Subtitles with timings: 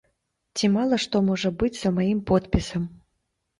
[0.59, 2.91] Ці мала што можа быць за маім подпісам.